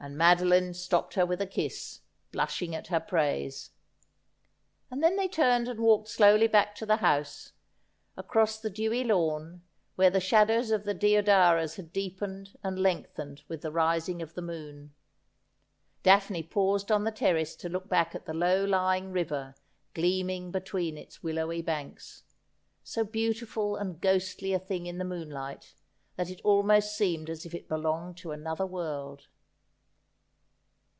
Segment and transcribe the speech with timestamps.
[0.09, 1.99] Madoline stopped her with a kiss,
[2.31, 3.69] blushing at her praise.
[4.89, 7.51] And then they turned and walked slowly back to the house,
[8.17, 9.61] across the dewy lawn,
[9.97, 14.41] where the shadows of the deodaras had deepened and lengthened with the rising of the
[14.41, 14.91] moon.
[16.01, 19.53] Daphne paused on the terrace to look back at the low lying river
[19.93, 22.23] gleam ing between its willowy banks—
[22.83, 25.75] so beautiful and ghostly a thing in the moonlight
[26.15, 29.27] that it almost seemed as if it belonged to another world.